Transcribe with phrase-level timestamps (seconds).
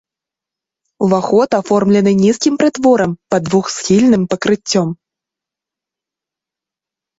[1.07, 4.99] Уваход аформлены нізкім прытворам пад двухсхільным пакрыццём.